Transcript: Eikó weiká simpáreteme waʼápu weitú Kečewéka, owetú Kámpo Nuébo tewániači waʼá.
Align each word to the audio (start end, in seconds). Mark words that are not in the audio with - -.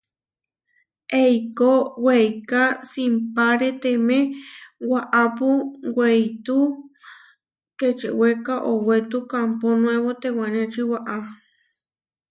Eikó 1.23 1.71
weiká 2.05 2.63
simpáreteme 2.91 4.17
waʼápu 4.89 5.47
weitú 5.97 6.59
Kečewéka, 7.79 8.55
owetú 8.71 9.17
Kámpo 9.31 9.67
Nuébo 9.81 10.11
tewániači 10.23 10.81
waʼá. 10.91 11.17